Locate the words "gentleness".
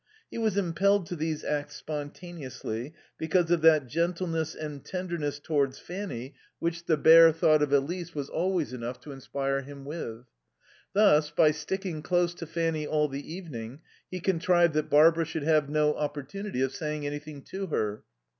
3.85-4.55